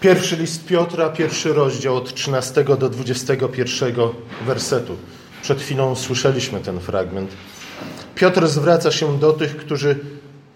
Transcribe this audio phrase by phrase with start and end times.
[0.00, 3.94] Pierwszy list Piotra, pierwszy rozdział od 13 do 21
[4.46, 4.96] wersetu.
[5.42, 7.30] Przed chwilą słyszeliśmy ten fragment.
[8.14, 9.98] Piotr zwraca się do tych, którzy,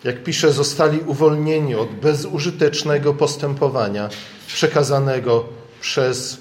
[0.05, 4.09] jak pisze, zostali uwolnieni od bezużytecznego postępowania
[4.47, 5.45] przekazanego
[5.81, 6.39] przez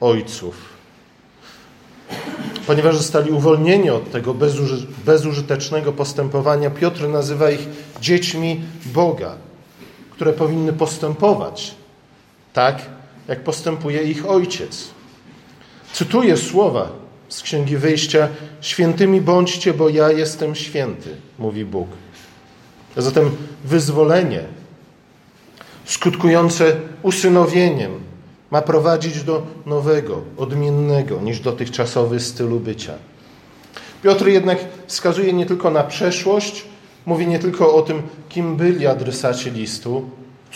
[0.00, 0.54] ojców.
[2.66, 7.68] Ponieważ zostali uwolnieni od tego bezuży bezużytecznego postępowania, Piotr nazywa ich
[8.00, 9.36] dziećmi Boga,
[10.10, 11.74] które powinny postępować
[12.54, 12.82] tak,
[13.28, 14.88] jak postępuje ich ojciec.
[15.92, 16.88] Cytuję słowa
[17.28, 18.28] z Księgi Wyjścia:
[18.60, 21.88] Świętymi bądźcie, bo ja jestem święty, mówi Bóg.
[22.96, 23.30] A zatem
[23.64, 24.40] wyzwolenie,
[25.84, 28.00] skutkujące usynowieniem,
[28.50, 32.94] ma prowadzić do nowego, odmiennego niż dotychczasowy stylu bycia.
[34.02, 36.64] Piotr jednak wskazuje nie tylko na przeszłość,
[37.06, 40.10] mówi nie tylko o tym, kim byli adresaci listu,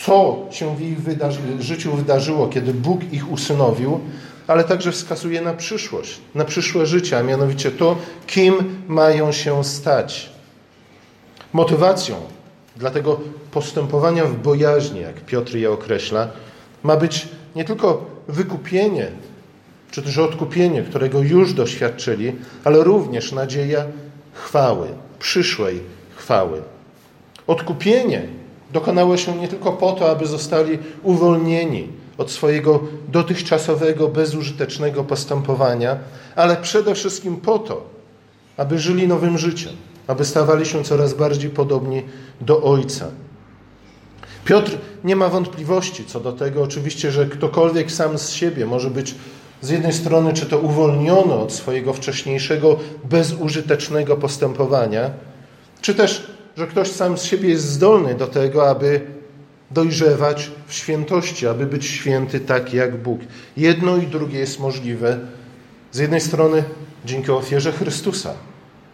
[0.05, 3.99] co się w ich wydarzy życiu wydarzyło, kiedy Bóg ich usynowił,
[4.47, 7.95] ale także wskazuje na przyszłość, na przyszłe życie, a mianowicie to,
[8.27, 10.29] kim mają się stać.
[11.53, 12.15] Motywacją
[12.75, 13.19] dla tego
[13.51, 16.27] postępowania w bojaźni, jak Piotr je określa,
[16.83, 19.07] ma być nie tylko wykupienie,
[19.91, 23.85] czy też odkupienie, którego już doświadczyli, ale również nadzieja
[24.33, 24.87] chwały,
[25.19, 25.81] przyszłej
[26.15, 26.61] chwały.
[27.47, 28.38] Odkupienie
[28.73, 35.97] dokonało się nie tylko po to, aby zostali uwolnieni od swojego dotychczasowego, bezużytecznego postępowania,
[36.35, 37.83] ale przede wszystkim po to,
[38.57, 39.73] aby żyli nowym życiem,
[40.07, 42.03] aby stawali się coraz bardziej podobni
[42.41, 43.05] do Ojca.
[44.45, 49.15] Piotr nie ma wątpliwości co do tego, oczywiście, że ktokolwiek sam z siebie może być
[49.61, 55.09] z jednej strony, czy to uwolniony od swojego wcześniejszego bezużytecznego postępowania,
[55.81, 56.27] czy też
[56.59, 59.01] że ktoś sam z siebie jest zdolny do tego, aby
[59.71, 63.21] dojrzewać w świętości, aby być święty tak jak Bóg.
[63.57, 65.19] Jedno i drugie jest możliwe
[65.91, 66.63] z jednej strony
[67.05, 68.33] dzięki ofierze Chrystusa,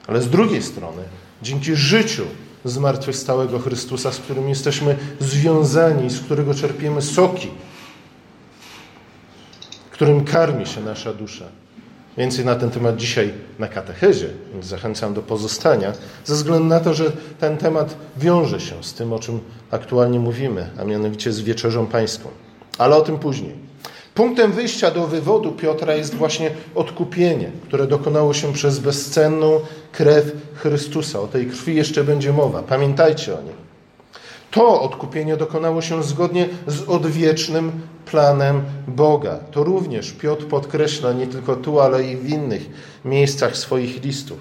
[0.07, 1.03] ale z drugiej strony
[1.41, 2.23] dzięki życiu
[2.65, 7.51] zmartwychwstałego Chrystusa, z którym jesteśmy związani, z którego czerpiemy soki,
[9.91, 11.45] którym karmi się nasza dusza.
[12.17, 15.93] Więcej na ten temat dzisiaj na katechezie, więc zachęcam do pozostania,
[16.25, 19.39] ze względu na to, że ten temat wiąże się z tym, o czym
[19.71, 22.29] aktualnie mówimy, a mianowicie z wieczerzą pańską.
[22.77, 23.65] Ale o tym później.
[24.13, 29.59] Punktem wyjścia do wywodu Piotra jest właśnie odkupienie, które dokonało się przez bezcenną
[29.91, 31.19] krew Chrystusa.
[31.19, 32.63] O tej krwi jeszcze będzie mowa.
[32.63, 33.64] Pamiętajcie o niej.
[34.55, 37.71] To odkupienie dokonało się zgodnie z odwiecznym
[38.05, 39.39] planem Boga.
[39.51, 42.69] To również Piotr podkreśla nie tylko tu, ale i w innych
[43.05, 44.37] miejscach swoich listów.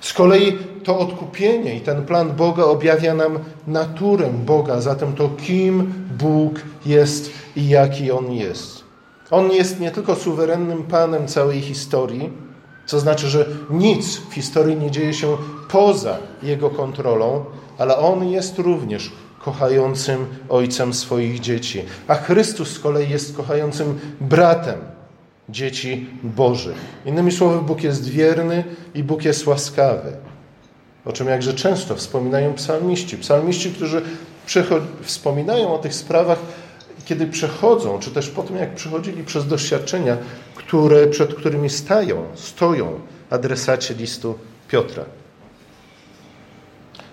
[0.00, 5.92] Z kolei to odkupienie i ten plan Boga objawia nam naturę Boga, zatem to kim
[6.18, 8.84] Bóg jest i jaki On jest.
[9.30, 12.32] On jest nie tylko suwerennym Panem całej historii,
[12.86, 15.36] co znaczy, że nic w historii nie dzieje się
[15.68, 17.44] poza Jego kontrolą,
[17.78, 24.78] ale On jest również kochającym ojcem swoich dzieci, a Chrystus z kolei jest kochającym bratem
[25.48, 26.76] dzieci Bożych.
[27.06, 30.12] Innymi słowy, Bóg jest wierny i Bóg jest łaskawy.
[31.04, 33.16] O czym jakże często wspominają psalmiści.
[33.16, 34.02] Psalmiści, którzy
[35.02, 36.38] wspominają o tych sprawach,
[37.04, 40.16] kiedy przechodzą, czy też po tym, jak przechodzili przez doświadczenia,
[40.54, 43.00] które, przed którymi stają, stoją
[43.30, 44.38] adresaci listu
[44.68, 45.04] Piotra.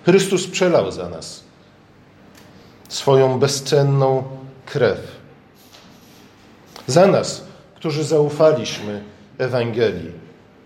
[0.05, 1.43] Chrystus przelał za nas
[2.89, 4.23] swoją bezcenną
[4.65, 4.99] krew.
[6.87, 7.43] Za nas,
[7.75, 9.03] którzy zaufaliśmy
[9.37, 10.11] Ewangelii.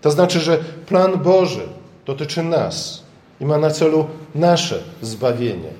[0.00, 1.68] To znaczy, że plan Boży
[2.06, 3.02] dotyczy nas
[3.40, 5.70] i ma na celu nasze zbawienie.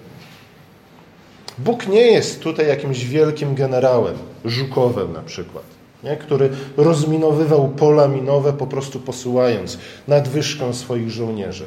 [1.59, 4.15] Bóg nie jest tutaj jakimś wielkim generałem,
[4.45, 5.65] Żukowem na przykład,
[6.05, 6.17] nie?
[6.17, 11.65] który rozminowywał pola minowe, po prostu posyłając nadwyżkę swoich żołnierzy.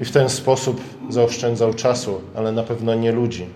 [0.00, 3.46] I w ten sposób zaoszczędzał czasu, ale na pewno nie ludzi.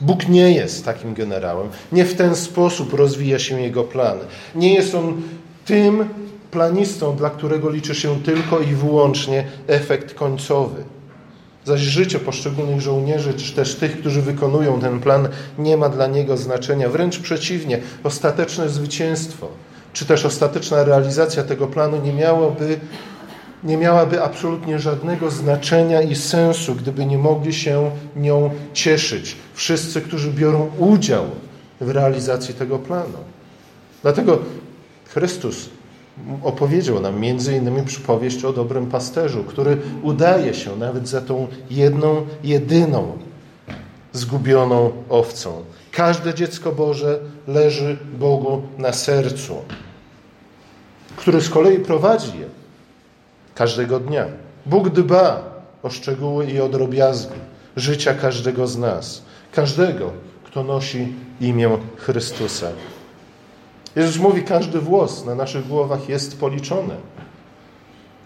[0.00, 1.68] Bóg nie jest takim generałem.
[1.92, 4.18] Nie w ten sposób rozwija się jego plan.
[4.54, 5.22] Nie jest on
[5.64, 6.08] tym
[6.50, 10.84] planistą, dla którego liczy się tylko i wyłącznie efekt końcowy.
[11.64, 15.28] Zaś życie poszczególnych żołnierzy, czy też tych, którzy wykonują ten plan,
[15.58, 16.88] nie ma dla niego znaczenia.
[16.88, 19.48] Wręcz przeciwnie, ostateczne zwycięstwo,
[19.92, 22.78] czy też ostateczna realizacja tego planu nie miałoby
[23.64, 30.30] nie miałaby absolutnie żadnego znaczenia i sensu, gdyby nie mogli się nią cieszyć wszyscy, którzy
[30.30, 31.24] biorą udział
[31.80, 33.18] w realizacji tego planu.
[34.02, 34.38] Dlatego
[35.08, 35.68] Chrystus
[36.42, 42.26] opowiedział nam między innymi przypowieść o dobrym pasterzu, który udaje się nawet za tą jedną,
[42.44, 43.18] jedyną
[44.12, 45.62] zgubioną owcą.
[45.92, 49.56] Każde dziecko Boże leży Bogu na sercu,
[51.16, 52.57] który z kolei prowadzi je
[53.58, 54.26] każdego dnia.
[54.66, 55.42] Bóg dba
[55.82, 56.68] o szczegóły i o
[57.76, 59.22] życia każdego z nas,
[59.52, 60.12] każdego,
[60.44, 62.66] kto nosi imię Chrystusa.
[63.96, 66.94] Jezus mówi, każdy włos na naszych głowach jest policzony.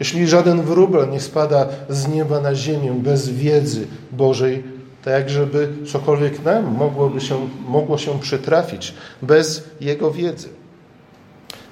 [0.00, 4.62] Jeśli żaden wróbel nie spada z nieba na ziemię bez wiedzy Bożej,
[5.04, 10.61] tak żeby cokolwiek nam mogłoby się, mogło się przytrafić bez Jego wiedzy.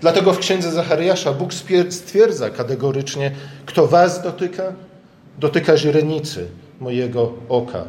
[0.01, 1.51] Dlatego w księdze Zachariasza Bóg
[1.91, 3.33] stwierdza kategorycznie,
[3.67, 4.73] kto was dotyka,
[5.39, 6.47] dotyka źrenicy
[6.81, 7.85] mojego oka.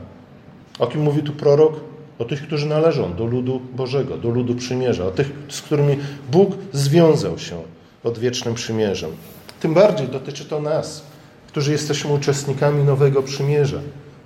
[0.80, 1.74] O kim mówi tu prorok?
[2.19, 5.98] O tych, którzy należą do ludu Bożego, do ludu przymierza, o tych, z którymi
[6.31, 7.62] Bóg związał się
[8.04, 9.12] odwiecznym przymierzem.
[9.60, 11.04] Tym bardziej dotyczy to nas,
[11.48, 13.80] którzy jesteśmy uczestnikami nowego przymierza,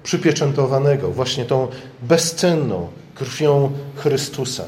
[0.03, 1.67] przypieczętowanego właśnie tą
[2.01, 4.63] bezcenną krwią Chrystusa.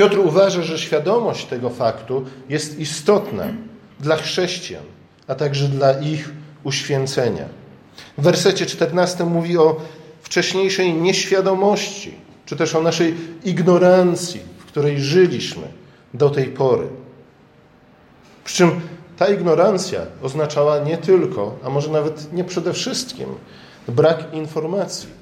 [0.00, 3.44] Piotr uważa, że świadomość tego faktu jest istotna
[4.00, 4.82] dla chrześcijan,
[5.26, 6.30] a także dla ich
[6.64, 7.44] uświęcenia.
[8.18, 9.76] W wersecie 14 mówi o
[10.22, 12.14] wcześniejszej nieświadomości,
[12.46, 13.14] czy też o naszej
[13.44, 15.68] ignorancji, w której żyliśmy
[16.14, 16.86] do tej pory.
[18.44, 18.80] Przy czym
[19.16, 23.26] ta ignorancja oznaczała nie tylko, a może nawet nie przede wszystkim,
[23.88, 25.19] brak informacji.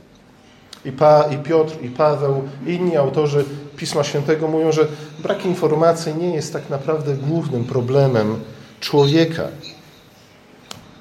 [0.84, 3.44] I, pa, I Piotr, i Paweł, i inni autorzy
[3.76, 4.86] Pisma Świętego mówią, że
[5.22, 8.40] brak informacji nie jest tak naprawdę głównym problemem
[8.80, 9.48] człowieka.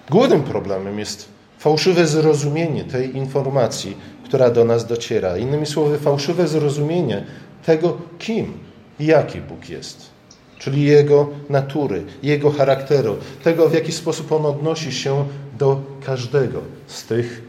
[0.09, 1.29] Głównym problemem jest
[1.59, 5.37] fałszywe zrozumienie tej informacji, która do nas dociera.
[5.37, 7.25] Innymi słowy, fałszywe zrozumienie
[7.65, 8.53] tego, kim
[8.99, 10.17] i jaki Bóg jest
[10.59, 15.25] czyli Jego natury, Jego charakteru, tego w jaki sposób On odnosi się
[15.57, 17.41] do każdego z tych,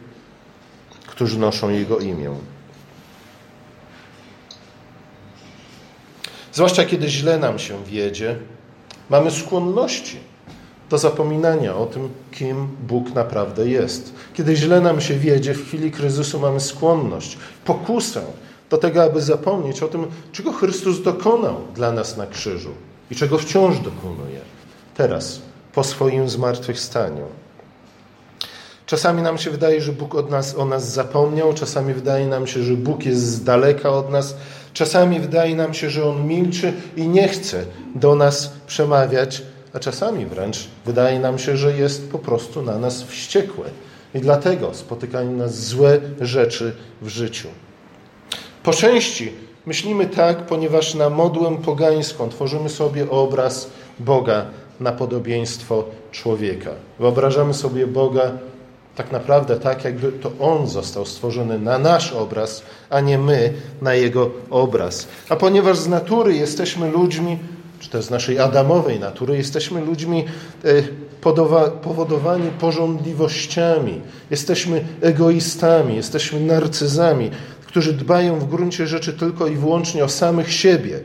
[1.18, 2.30] którzy noszą Jego imię.
[6.52, 8.36] Zwłaszcza kiedy źle nam się wiedzie,
[9.10, 10.16] mamy skłonności
[10.90, 14.12] do zapominania o tym, kim Bóg naprawdę jest.
[14.34, 18.22] Kiedy źle nam się wiedzie, w chwili kryzysu mamy skłonność, pokusę
[18.70, 22.70] do tego, aby zapomnieć o tym, czego Chrystus dokonał dla nas na krzyżu
[23.10, 24.40] i czego wciąż dokonuje
[24.94, 25.40] teraz,
[25.72, 27.26] po swoim zmartwychwstaniu.
[28.88, 32.62] Czasami nam się wydaje, że Bóg od nas, o nas zapomniał, czasami wydaje nam się,
[32.62, 34.36] że Bóg jest z daleka od nas,
[34.72, 37.64] czasami wydaje nam się, że On milczy i nie chce
[37.94, 39.42] do nas przemawiać,
[39.72, 43.64] a czasami wręcz wydaje nam się, że jest po prostu na nas wściekły.
[44.14, 47.48] I dlatego spotykają nas złe rzeczy w życiu.
[48.62, 49.32] Po części
[49.68, 54.46] Myślimy tak, ponieważ na modłę pogańską tworzymy sobie obraz Boga
[54.80, 56.70] na podobieństwo człowieka.
[56.98, 58.32] Wyobrażamy sobie Boga
[58.98, 63.52] tak naprawdę tak, jakby to On został stworzony na nasz obraz, a nie my
[63.82, 65.08] na Jego obraz.
[65.28, 67.38] A ponieważ z natury jesteśmy ludźmi,
[67.80, 70.24] czy też z naszej adamowej natury, jesteśmy ludźmi
[70.64, 70.82] e,
[71.82, 74.00] powodowani porządliwościami,
[74.30, 77.30] jesteśmy egoistami, jesteśmy narcyzami,
[77.66, 81.00] którzy dbają w gruncie rzeczy tylko i wyłącznie o samych siebie,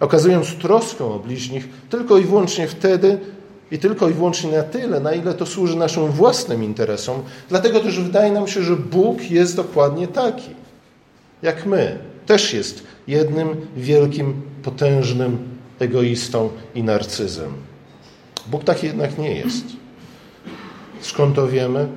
[0.00, 3.18] okazując troskę o bliźnich tylko i wyłącznie wtedy
[3.70, 7.22] i tylko i wyłącznie na tyle, na ile to służy naszym własnym interesom.
[7.48, 10.50] Dlatego też wydaje nam się, że Bóg jest dokładnie taki,
[11.42, 11.98] jak my.
[12.26, 15.38] Też jest jednym wielkim, potężnym
[15.78, 17.52] egoistą i narcyzem.
[18.46, 19.64] Bóg taki jednak nie jest.
[21.00, 21.88] Skąd to wiemy?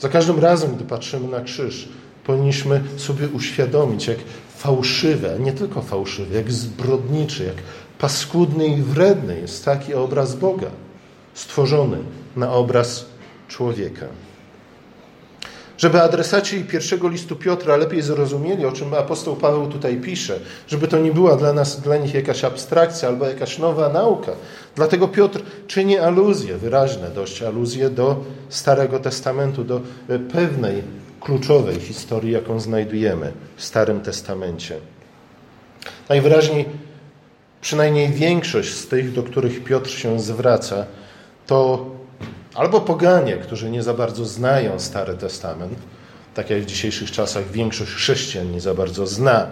[0.00, 1.88] Za każdym razem, gdy patrzymy na krzyż,
[2.24, 4.18] powinniśmy sobie uświadomić, jak
[4.56, 7.56] fałszywe, nie tylko fałszywe, jak zbrodniczy, jak
[7.98, 10.70] paskudny i wredny jest taki obraz Boga,
[11.36, 11.98] stworzony
[12.36, 13.04] na obraz
[13.48, 14.06] człowieka.
[15.78, 20.38] Żeby adresaci pierwszego listu Piotra lepiej zrozumieli, o czym apostoł Paweł tutaj pisze,
[20.68, 24.32] żeby to nie była dla nas, dla nich jakaś abstrakcja albo jakaś nowa nauka.
[24.74, 29.80] Dlatego Piotr czyni aluzje, wyraźne dość aluzje do Starego Testamentu, do
[30.32, 30.82] pewnej
[31.20, 34.76] kluczowej historii, jaką znajdujemy w Starym Testamencie.
[36.08, 36.64] Najwyraźniej,
[37.60, 40.86] przynajmniej większość z tych, do których Piotr się zwraca,
[41.46, 41.86] to
[42.54, 45.78] albo poganie, którzy nie za bardzo znają Stary Testament,
[46.34, 49.46] tak jak w dzisiejszych czasach większość chrześcijan nie za bardzo zna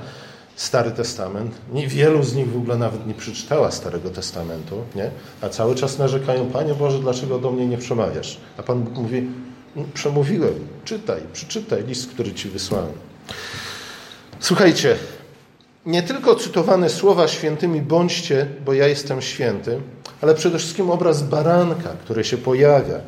[0.56, 1.54] Stary Testament.
[1.86, 5.10] Wielu z nich w ogóle nawet nie przeczytała Starego Testamentu, nie?
[5.40, 8.36] a cały czas narzekają, Panie Boże, dlaczego do mnie nie przemawiasz?
[8.58, 9.28] A Pan Bóg mówi,
[9.94, 10.54] przemówiłem.
[10.84, 12.92] Czytaj, przeczytaj list, który ci wysłałem.
[14.40, 14.96] Słuchajcie,
[15.86, 19.80] nie tylko cytowane słowa świętymi bądźcie, bo ja jestem święty,
[20.20, 23.00] ale przede wszystkim obraz baranka, który się pojawia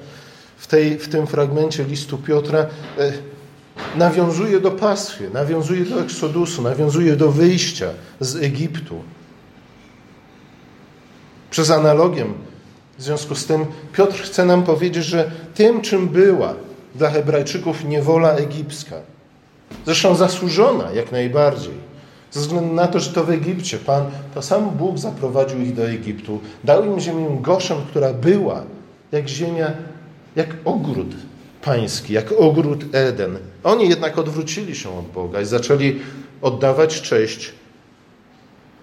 [0.56, 2.66] w, tej, w tym fragmencie listu Piotra,
[2.98, 3.12] e,
[3.96, 9.02] nawiązuje do pastwy, nawiązuje do eksodusu, nawiązuje do wyjścia z Egiptu.
[11.50, 12.26] Przez analogię,
[12.98, 16.54] w związku z tym, Piotr chce nam powiedzieć, że tym, czym była
[16.94, 18.96] dla Hebrajczyków niewola egipska,
[19.86, 21.85] zresztą zasłużona jak najbardziej,
[22.36, 25.88] ze względu na to, że to w Egipcie Pan, to sam Bóg zaprowadził ich do
[25.88, 28.62] Egiptu, dał im ziemię Goszem, która była
[29.12, 29.72] jak ziemia,
[30.36, 31.14] jak ogród
[31.62, 33.38] pański, jak ogród Eden.
[33.64, 36.00] Oni jednak odwrócili się od Boga i zaczęli
[36.42, 37.52] oddawać cześć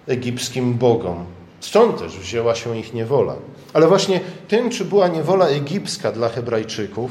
[0.06, 1.24] egipskim bogom.
[1.60, 3.34] Stąd też wzięła się ich niewola.
[3.72, 7.10] Ale właśnie tym, czy była niewola egipska dla Hebrajczyków,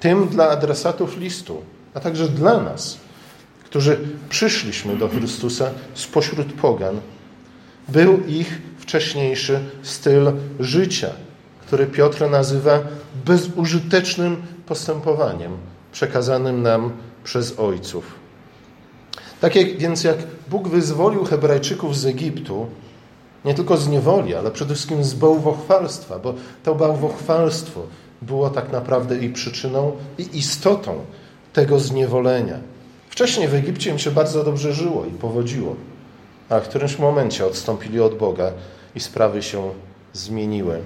[0.00, 1.62] tym dla adresatów listu,
[1.94, 2.98] a także dla nas,
[3.76, 7.00] którzy przyszliśmy do Chrystusa spośród pogan,
[7.88, 11.10] był ich wcześniejszy styl życia,
[11.66, 12.78] który Piotr nazywa
[13.26, 15.56] bezużytecznym postępowaniem
[15.92, 16.92] przekazanym nam
[17.24, 18.14] przez ojców.
[19.40, 20.16] Tak jak, więc jak
[20.50, 22.66] Bóg wyzwolił Hebrajczyków z Egiptu,
[23.44, 27.82] nie tylko z niewoli, ale przede wszystkim z bałwochwalstwa, bo to bałwochwalstwo
[28.22, 31.04] było tak naprawdę i przyczyną, i istotą
[31.52, 32.75] tego zniewolenia.
[33.16, 35.76] Wcześniej w Egipcie im się bardzo dobrze żyło i powodziło,
[36.48, 38.52] a w którymś momencie odstąpili od Boga
[38.94, 39.70] i sprawy się
[40.12, 40.80] zmieniły.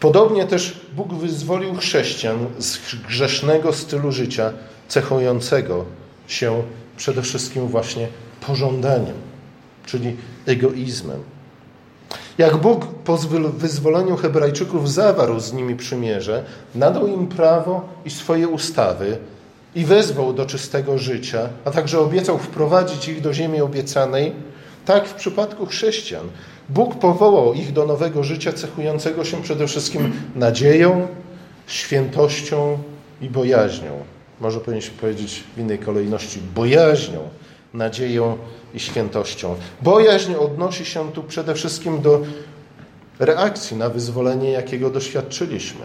[0.00, 4.52] Podobnie też Bóg wyzwolił chrześcijan z grzesznego stylu życia,
[4.88, 5.84] cechującego
[6.28, 6.62] się
[6.96, 8.08] przede wszystkim właśnie
[8.46, 9.16] pożądaniem,
[9.86, 11.22] czyli egoizmem.
[12.38, 13.16] Jak Bóg po
[13.58, 19.18] wyzwoleniu Hebrajczyków zawarł z nimi przymierze, nadał im prawo i swoje ustawy
[19.78, 24.32] i wezwał do czystego życia, a także obiecał wprowadzić ich do ziemi obiecanej,
[24.84, 26.28] tak w przypadku chrześcijan
[26.68, 31.08] Bóg powołał ich do nowego życia cechującego się przede wszystkim nadzieją,
[31.66, 32.78] świętością
[33.20, 33.90] i bojaźnią.
[34.40, 37.20] Może powinniśmy powiedzieć w innej kolejności bojaźnią,
[37.74, 38.38] nadzieją
[38.74, 39.54] i świętością.
[39.82, 42.20] Bojaźń odnosi się tu przede wszystkim do
[43.18, 45.80] reakcji na wyzwolenie, jakiego doświadczyliśmy.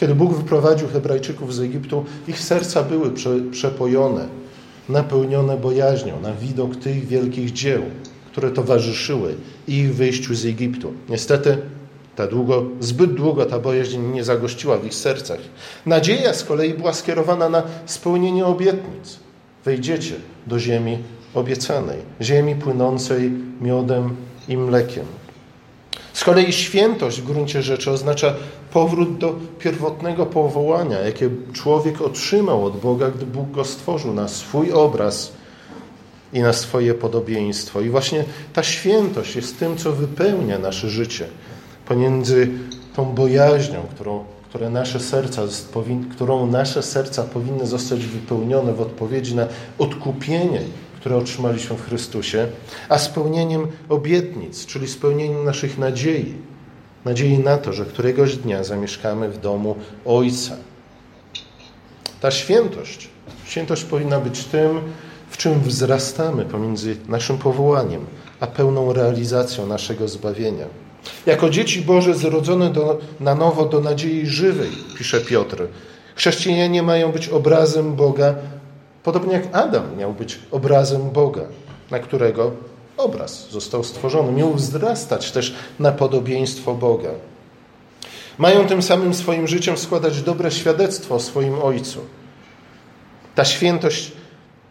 [0.00, 3.10] Kiedy Bóg wyprowadził Hebrajczyków z Egiptu, ich serca były
[3.50, 4.28] przepojone,
[4.88, 7.82] napełnione bojaźnią na widok tych wielkich dzieł
[8.30, 9.34] które towarzyszyły
[9.68, 10.92] ich wyjściu z Egiptu.
[11.08, 11.58] Niestety
[12.16, 15.38] ta długo, zbyt długo ta bojaźń nie zagościła w ich sercach.
[15.86, 19.18] Nadzieja z kolei była skierowana na spełnienie obietnic.
[19.64, 20.14] Wejdziecie
[20.46, 20.98] do ziemi
[21.34, 23.30] obiecanej, ziemi płynącej
[23.60, 24.16] miodem
[24.48, 25.04] i mlekiem.
[26.12, 28.34] Z kolei świętość w gruncie rzeczy oznacza
[28.72, 34.72] powrót do pierwotnego powołania, jakie człowiek otrzymał od Boga, gdy Bóg go stworzył na swój
[34.72, 35.32] obraz
[36.32, 37.80] i na swoje podobieństwo.
[37.80, 41.26] I właśnie ta świętość jest tym, co wypełnia nasze życie.
[41.86, 42.48] Pomiędzy
[42.96, 45.42] tą bojaźnią, którą, które nasze serca,
[46.10, 49.46] którą nasze serca powinny zostać wypełnione w odpowiedzi na
[49.78, 50.60] odkupienie,
[51.00, 52.48] które otrzymaliśmy w Chrystusie,
[52.88, 56.34] a spełnieniem obietnic, czyli spełnieniem naszych nadziei.
[57.04, 60.56] Nadziei na to, że któregoś dnia zamieszkamy w domu Ojca.
[62.20, 63.08] Ta świętość,
[63.44, 64.80] świętość powinna być tym,
[65.30, 68.06] w czym wzrastamy pomiędzy naszym powołaniem
[68.40, 70.66] a pełną realizacją naszego zbawienia.
[71.26, 75.66] Jako dzieci Boże zrodzone do, na nowo do nadziei żywej, pisze Piotr,
[76.14, 78.34] chrześcijanie mają być obrazem Boga,
[79.02, 81.42] podobnie jak Adam miał być obrazem Boga,
[81.90, 82.52] na którego
[82.96, 84.32] obraz został stworzony.
[84.32, 87.10] Miał wzrastać też na podobieństwo Boga.
[88.38, 92.00] Mają tym samym swoim życiem składać dobre świadectwo o swoim Ojcu.
[93.34, 94.12] Ta świętość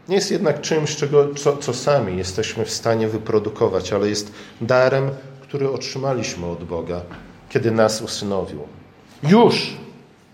[0.09, 4.31] nie jest jednak czymś, czego, co, co sami jesteśmy w stanie wyprodukować, ale jest
[4.61, 7.01] darem, który otrzymaliśmy od Boga,
[7.49, 8.59] kiedy nas usynowił.
[9.23, 9.77] Już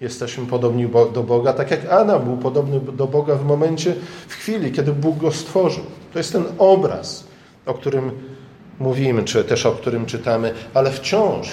[0.01, 3.95] jesteśmy podobni do Boga, tak jak Adam był podobny do Boga w momencie,
[4.27, 5.83] w chwili, kiedy Bóg go stworzył.
[6.13, 7.23] To jest ten obraz,
[7.65, 8.11] o którym
[8.79, 11.47] mówimy, czy też o którym czytamy, ale wciąż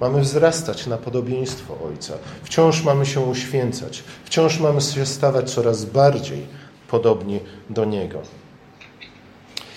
[0.00, 2.14] mamy wzrastać na podobieństwo Ojca.
[2.42, 4.04] Wciąż mamy się uświęcać.
[4.24, 6.46] Wciąż mamy się stawać coraz bardziej
[6.88, 7.40] podobni
[7.70, 8.18] do Niego.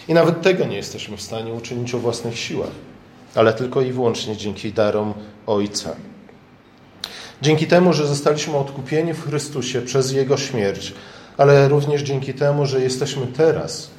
[0.08, 2.72] I nawet tego nie jesteśmy w stanie uczynić o własnych siłach,
[3.36, 5.14] ale tylko i wyłącznie dzięki darom
[5.48, 5.96] Ojca.
[7.42, 10.94] Dzięki temu, że zostaliśmy odkupieni w Chrystusie przez Jego śmierć,
[11.38, 13.90] ale również dzięki temu, że jesteśmy teraz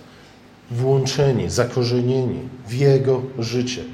[0.70, 3.84] włączeni, zakorzenieni w Jego życie.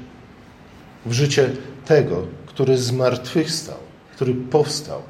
[1.05, 1.49] W życie
[1.85, 3.77] tego, który zmartwychwstał,
[4.15, 5.01] który powstał,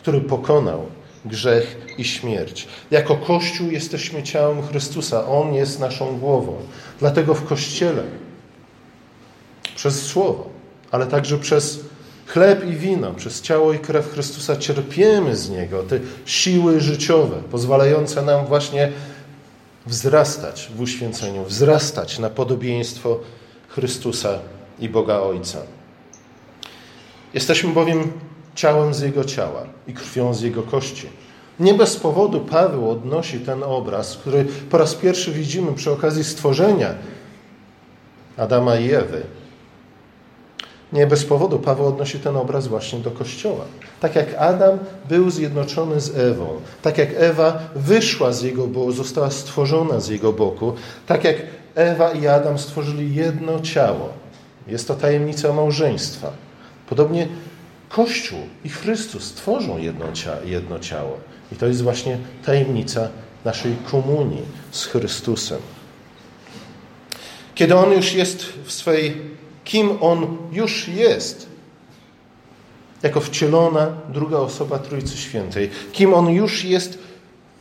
[0.00, 0.86] który pokonał
[1.24, 2.68] grzech i śmierć.
[2.90, 5.26] Jako Kościół jesteśmy ciałem Chrystusa.
[5.26, 6.56] On jest naszą głową.
[7.00, 8.02] Dlatego w Kościele
[9.76, 10.48] przez Słowo,
[10.90, 11.80] ale także przez
[12.28, 18.22] Chleb i wino, przez ciało i krew Chrystusa cierpiemy z Niego, te siły życiowe, pozwalające
[18.22, 18.92] nam właśnie
[19.86, 23.20] wzrastać w uświęceniu, wzrastać na podobieństwo
[23.68, 24.38] Chrystusa
[24.78, 25.58] i Boga Ojca.
[27.34, 28.12] Jesteśmy bowiem
[28.54, 31.06] ciałem z Jego ciała i krwią z Jego kości.
[31.60, 36.94] Nie bez powodu Paweł odnosi ten obraz, który po raz pierwszy widzimy przy okazji stworzenia
[38.36, 39.22] Adama i Ewy.
[40.92, 43.64] Nie bez powodu Paweł odnosi ten obraz właśnie do Kościoła.
[44.00, 44.78] Tak jak Adam
[45.08, 46.46] był zjednoczony z Ewą,
[46.82, 50.72] tak jak Ewa wyszła z jego boku, została stworzona z jego boku,
[51.06, 51.36] tak jak
[51.74, 54.08] Ewa i Adam stworzyli jedno ciało.
[54.66, 56.32] Jest to tajemnica małżeństwa.
[56.88, 57.28] Podobnie
[57.88, 60.06] Kościół i Chrystus tworzą jedno,
[60.44, 61.16] jedno ciało.
[61.52, 63.08] I to jest właśnie tajemnica
[63.44, 65.58] naszej komunii z Chrystusem.
[67.54, 69.16] Kiedy On już jest w swej,
[69.68, 71.46] kim On już jest,
[73.02, 76.98] jako wcielona druga osoba Trójcy Świętej, kim On już jest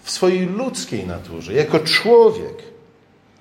[0.03, 2.63] w swojej ludzkiej naturze, jako człowiek,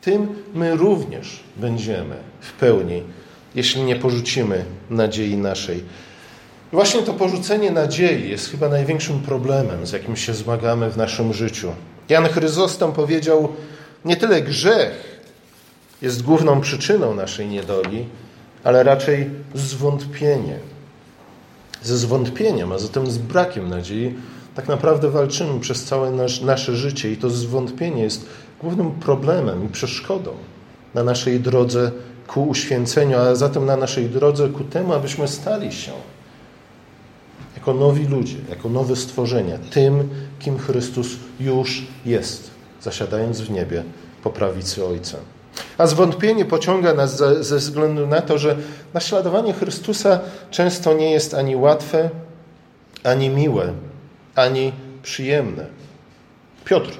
[0.00, 3.02] tym my również będziemy w pełni,
[3.54, 5.84] jeśli nie porzucimy nadziei naszej.
[6.72, 11.72] Właśnie to porzucenie nadziei jest chyba największym problemem, z jakim się zmagamy w naszym życiu.
[12.08, 13.52] Jan Chryzostom powiedział,
[14.04, 15.20] nie tyle grzech
[16.02, 18.06] jest główną przyczyną naszej niedoli,
[18.64, 20.58] ale raczej zwątpienie.
[21.82, 24.14] Ze zwątpieniem, a zatem z brakiem nadziei,
[24.54, 26.10] tak naprawdę walczymy przez całe
[26.42, 28.26] nasze życie i to zwątpienie jest
[28.60, 30.30] głównym problemem i przeszkodą
[30.94, 31.92] na naszej drodze
[32.26, 35.92] ku uświęceniu, a zatem na naszej drodze ku temu, abyśmy stali się
[37.56, 40.08] jako nowi ludzie, jako nowe stworzenia, tym,
[40.38, 41.08] kim Chrystus
[41.40, 42.50] już jest,
[42.82, 43.82] zasiadając w niebie
[44.22, 45.18] po prawicy Ojca.
[45.78, 48.56] A zwątpienie pociąga nas ze, ze względu na to, że
[48.94, 50.20] naśladowanie Chrystusa
[50.50, 52.10] często nie jest ani łatwe,
[53.04, 53.72] ani miłe,
[54.34, 54.72] ani
[55.02, 55.66] przyjemne.
[56.64, 56.90] Piotr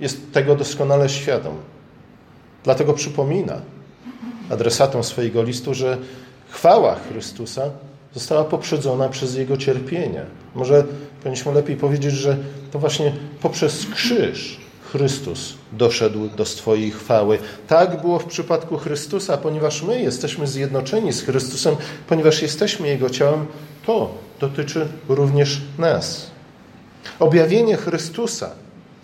[0.00, 1.56] jest tego doskonale świadom.
[2.64, 3.60] Dlatego przypomina
[4.50, 5.98] adresatom swojego listu, że
[6.50, 7.70] chwała Chrystusa
[8.14, 10.22] została poprzedzona przez Jego cierpienie.
[10.54, 10.84] Może
[11.20, 12.36] powinniśmy lepiej powiedzieć, że
[12.70, 14.63] to właśnie poprzez krzyż
[14.94, 17.38] Chrystus doszedł do swojej chwały.
[17.68, 21.76] Tak było w przypadku Chrystusa, ponieważ my jesteśmy zjednoczeni z Chrystusem,
[22.08, 23.46] ponieważ jesteśmy Jego ciałem,
[23.86, 26.30] to dotyczy również nas.
[27.18, 28.50] Objawienie Chrystusa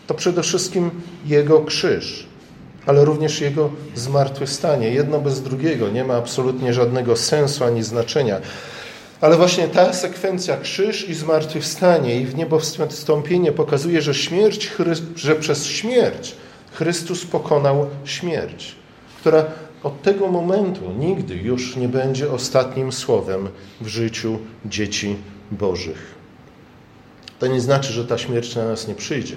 [0.06, 0.90] to przede wszystkim
[1.26, 2.26] Jego krzyż,
[2.86, 4.90] ale również Jego zmartwychwstanie.
[4.90, 8.40] Jedno bez drugiego nie ma absolutnie żadnego sensu ani znaczenia.
[9.20, 14.70] Ale właśnie ta sekwencja krzyż i zmartwychwstanie i w niebo wstąpienie pokazuje, że śmierć,
[15.16, 16.36] że przez śmierć
[16.72, 18.74] Chrystus pokonał śmierć,
[19.20, 19.44] która
[19.82, 23.48] od tego momentu nigdy już nie będzie ostatnim słowem
[23.80, 25.16] w życiu dzieci
[25.50, 26.14] Bożych.
[27.38, 29.36] To nie znaczy, że ta śmierć na nas nie przyjdzie,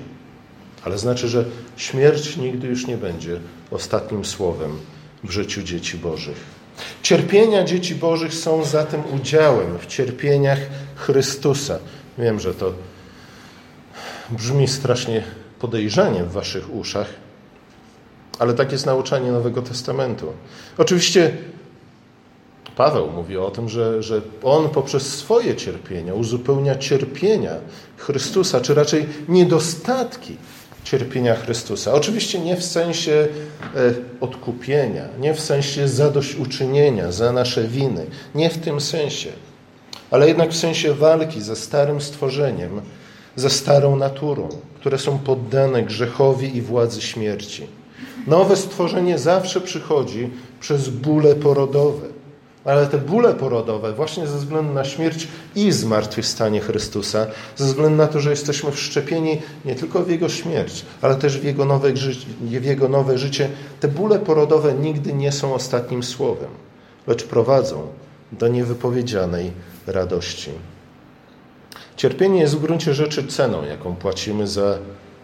[0.84, 1.46] ale znaczy, że
[1.78, 3.40] śmierć nigdy już nie będzie
[3.72, 4.78] ostatnim słowem
[5.24, 6.63] w życiu dzieci Bożych.
[7.02, 10.60] Cierpienia dzieci Bożych są zatem udziałem w cierpieniach
[10.96, 11.80] Chrystusa.
[12.18, 12.74] Wiem, że to
[14.30, 15.24] brzmi strasznie
[15.60, 17.08] podejrzanie w waszych uszach,
[18.40, 20.34] ale tak jest nauczanie Nowego Testamentu.
[20.78, 21.38] Oczywiście
[22.76, 27.52] Paweł mówi o tym, że, że on poprzez swoje cierpienia uzupełnia cierpienia
[27.98, 30.38] Chrystusa, czy raczej niedostatki
[30.84, 31.94] cierpienia Chrystusa.
[31.94, 38.58] Oczywiście nie w sensie e, odkupienia, nie w sensie zadośćuczynienia za nasze winy, nie w
[38.58, 39.30] tym sensie,
[40.12, 42.82] ale jednak w sensie walki ze starym stworzeniem,
[43.36, 47.68] ze starą naturą, które są poddane grzechowi i władzy śmierci.
[48.28, 52.13] Nowe stworzenie zawsze przychodzi przez bóle porodowe.
[52.66, 58.08] Ale te bóle porodowe, właśnie ze względu na śmierć i zmartwychwstanie Chrystusa, ze względu na
[58.08, 61.94] to, że jesteśmy wszczepieni nie tylko w Jego śmierć, ale też w Jego nowe,
[62.42, 63.50] w Jego nowe życie,
[63.80, 66.50] te bóle porodowe nigdy nie są ostatnim słowem,
[67.08, 67.88] lecz prowadzą
[68.32, 69.52] do niewypowiedzianej
[69.88, 70.52] radości.
[71.96, 74.78] Cierpienie jest w gruncie rzeczy ceną, jaką płacimy za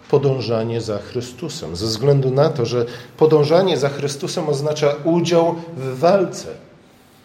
[0.09, 2.85] podążanie za Chrystusem, ze względu na to, że
[3.17, 6.47] podążanie za Chrystusem oznacza udział w walce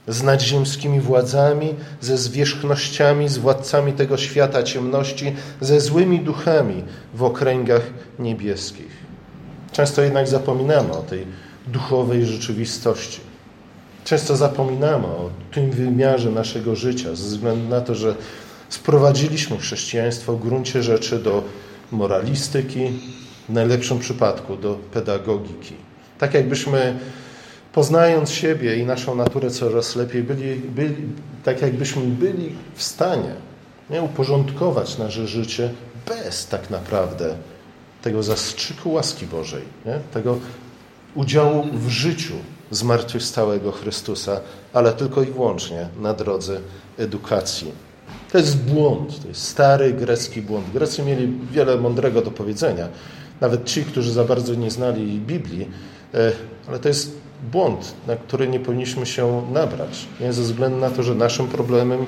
[0.08, 7.82] z nadziemskimi władzami, ze zwierzchnościami, z władcami tego świata ciemności, ze złymi duchami w okręgach
[8.18, 9.04] niebieskich.
[9.72, 11.26] Często jednak zapominamy o tej
[11.66, 13.20] duchowej rzeczywistości.
[14.04, 18.14] Często zapominamy o tym wymiarze naszego życia, ze względu na to, że
[18.68, 21.44] sprowadziliśmy chrześcijaństwo w gruncie rzeczy do
[21.92, 22.90] moralistyki,
[23.48, 25.74] w najlepszym przypadku do pedagogiki.
[26.18, 26.98] Tak jakbyśmy
[27.74, 30.96] poznając siebie i naszą naturę coraz lepiej, byli, byli
[31.44, 33.34] tak jakbyśmy byli w stanie
[33.90, 35.70] nie, uporządkować nasze życie
[36.08, 37.34] bez tak naprawdę
[38.02, 40.00] tego zastrzyku łaski Bożej, nie?
[40.12, 40.38] tego
[41.14, 42.34] udziału w życiu
[42.70, 44.40] zmartwychwstałego Chrystusa,
[44.72, 46.60] ale tylko i wyłącznie na drodze
[46.98, 47.72] edukacji.
[48.32, 50.70] To jest błąd, to jest stary grecki błąd.
[50.70, 52.88] Grecy mieli wiele mądrego do powiedzenia,
[53.40, 55.70] nawet ci, którzy za bardzo nie znali Biblii,
[56.14, 56.32] e,
[56.68, 60.06] ale to jest błąd, na który nie powinniśmy się nabrać.
[60.20, 62.06] Nie ze względu na to, że naszym problemem,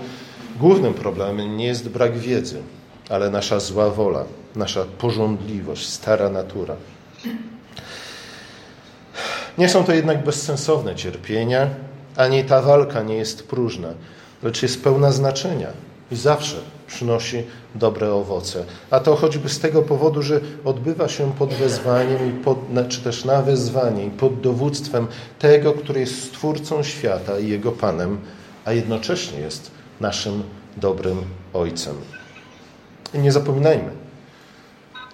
[0.61, 2.62] głównym problemem nie jest brak wiedzy,
[3.09, 4.25] ale nasza zła wola,
[4.57, 6.77] nasza porządliwość, stara natura.
[9.59, 11.70] Nie są to jednak bezsensowne cierpienia,
[12.16, 13.88] ani ta walka nie jest próżna,
[14.42, 15.68] lecz jest pełna znaczenia
[16.11, 17.44] i zawsze przynosi
[17.75, 18.64] dobre owoce.
[18.90, 23.25] A to choćby z tego powodu, że odbywa się pod wezwaniem, i pod, czy też
[23.25, 25.07] na wezwanie i pod dowództwem
[25.38, 28.18] tego, który jest Stwórcą świata i Jego Panem,
[28.64, 29.70] a jednocześnie jest
[30.01, 30.42] naszym
[30.77, 31.22] dobrym
[31.53, 31.94] Ojcem.
[33.14, 33.90] I nie zapominajmy,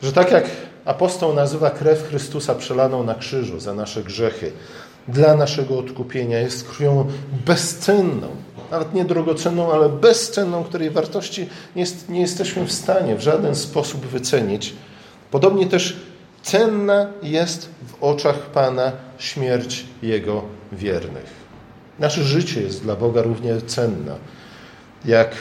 [0.03, 0.45] że tak jak
[0.85, 4.53] apostoł nazywa krew Chrystusa przelaną na krzyżu za nasze grzechy,
[5.09, 7.07] dla naszego odkupienia jest krwią
[7.47, 8.29] bezcenną,
[8.73, 13.55] nawet nie drogocenną, ale bezcenną, której wartości nie, jest, nie jesteśmy w stanie w żaden
[13.55, 14.75] sposób wycenić.
[15.31, 15.97] Podobnie też
[16.43, 21.43] cenna jest w oczach Pana śmierć Jego wiernych.
[21.99, 24.17] Nasze życie jest dla Boga równie cenna,
[25.05, 25.35] jak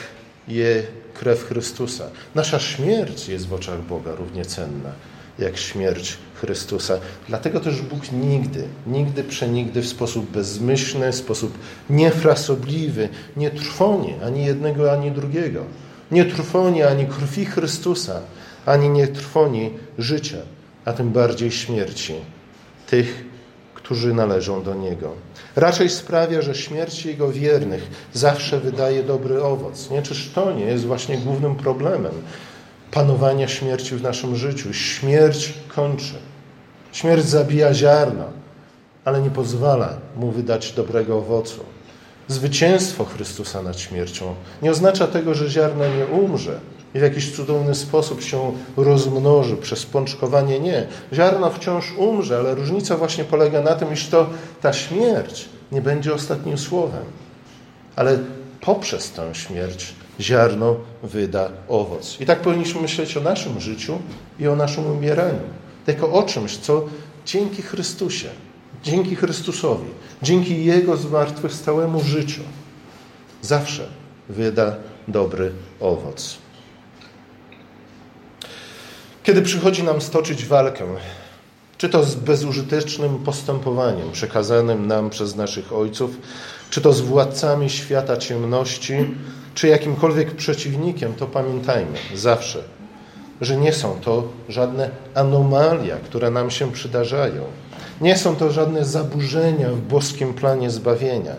[0.48, 2.06] je krew Chrystusa.
[2.36, 4.89] Nasza śmierć jest w oczach Boga równie cenna
[5.39, 6.97] jak śmierć Chrystusa.
[7.27, 11.58] Dlatego też Bóg nigdy, nigdy, przenigdy w sposób bezmyślny, w sposób
[11.89, 15.63] niefrasobliwy nie trwoni ani jednego, ani drugiego.
[16.12, 18.21] Nie trwoni ani krwi Chrystusa,
[18.65, 20.38] ani nie trwoni życia,
[20.86, 22.13] a tym bardziej śmierci
[22.88, 23.25] tych,
[23.73, 25.13] którzy należą do Niego.
[25.56, 29.89] Raczej sprawia, że śmierć Jego wiernych zawsze wydaje dobry owoc.
[29.89, 30.01] Nie?
[30.01, 32.13] Czyż to nie jest właśnie głównym problemem
[32.91, 34.73] panowania śmierci w naszym życiu?
[34.73, 36.31] Śmierć kończy.
[36.91, 38.23] Śmierć zabija ziarno,
[39.06, 41.60] ale nie pozwala mu wydać dobrego owocu.
[42.27, 46.60] Zwycięstwo Chrystusa nad śmiercią nie oznacza tego, że ziarno nie umrze
[46.95, 50.60] i w jakiś cudowny sposób się rozmnoży przez pączkowanie.
[50.60, 50.88] Nie.
[51.13, 54.30] Ziarno wciąż umrze, ale różnica właśnie polega na tym, iż to
[54.62, 57.04] ta śmierć nie będzie ostatnim słowem.
[57.95, 58.19] Ale
[58.62, 62.17] poprzez tę śmierć ziarno wyda owoc.
[62.19, 63.99] I tak powinniśmy myśleć o naszym życiu
[64.39, 65.61] i o naszym umieraniu.
[65.86, 66.86] Tylko o czymś, co
[67.26, 68.30] dzięki Chrystusie,
[68.84, 69.89] dzięki Chrystusowi,
[70.22, 72.41] dzięki Jego zmartwychwstałemu życiu
[73.41, 73.88] zawsze
[74.30, 74.76] wyda
[75.08, 76.38] dobry owoc.
[79.24, 80.86] Kiedy przychodzi nam stoczyć walkę,
[81.78, 86.12] czy to z bezużytecznym postępowaniem przekazanym nam przez naszych ojców,
[86.70, 88.96] czy to z władcami świata ciemności,
[89.56, 92.63] czy jakimkolwiek przeciwnikiem, to pamiętajmy zawsze,
[93.41, 97.43] że nie są to żadne anomalia, które nam się przydarzają.
[98.01, 101.36] Nie są to żadne zaburzenia w boskim planie zbawienia.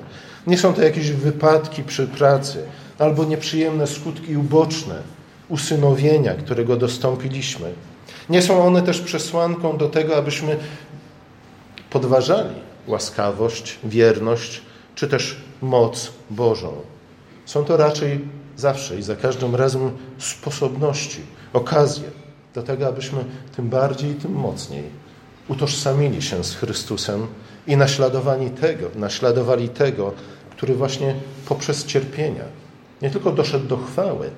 [0.46, 2.64] Nie są to jakieś wypadki przy pracy
[2.98, 4.94] albo nieprzyjemne skutki uboczne
[5.48, 7.72] usynowienia, którego dostąpiliśmy.
[8.28, 10.56] Nie są one też przesłanką do tego, abyśmy
[11.90, 12.54] podważali
[12.86, 14.62] łaskawość, wierność
[14.94, 16.72] czy też moc Bożą.
[17.44, 18.20] Są to raczej
[18.56, 21.20] zawsze i za każdym razem sposobności,
[21.52, 22.10] okazje
[22.54, 23.24] do tego, abyśmy
[23.56, 24.84] tym bardziej i tym mocniej
[25.48, 27.26] utożsamili się z Chrystusem
[27.66, 30.12] i naśladowali tego, naśladowali tego,
[30.50, 31.14] który właśnie
[31.48, 32.44] poprzez cierpienia
[33.02, 34.30] nie tylko doszedł do chwały,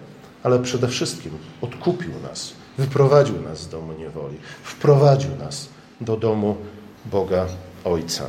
[0.42, 5.68] ale przede wszystkim odkupił nas, wyprowadził nas z domu niewoli, wprowadził nas
[6.00, 6.56] do domu
[7.04, 7.46] Boga
[7.84, 8.24] Ojca.